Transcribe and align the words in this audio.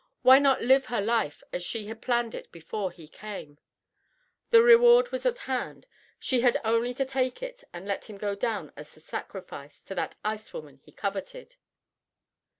Why 0.23 0.39
not 0.39 0.63
live 0.63 0.87
her 0.87 0.99
life 0.99 1.43
as 1.53 1.63
she 1.63 1.85
had 1.85 2.01
planned 2.01 2.33
it 2.33 2.51
before 2.51 2.91
he 2.91 3.07
came? 3.07 3.59
The 4.49 4.63
reward 4.63 5.11
was 5.11 5.27
at 5.27 5.37
hand 5.37 5.85
she 6.17 6.39
had 6.41 6.57
only 6.65 6.95
to 6.95 7.05
take 7.05 7.43
it 7.43 7.63
and 7.71 7.87
let 7.87 8.05
him 8.05 8.17
go 8.17 8.33
down 8.33 8.73
as 8.75 8.97
a 8.97 8.99
sacrifice 8.99 9.83
to 9.83 9.93
that 9.93 10.15
ice 10.25 10.53
woman 10.53 10.79
he 10.83 10.91
coveted. 10.91 11.57